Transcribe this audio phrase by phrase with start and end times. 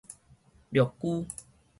[0.71, 1.27] 陸龜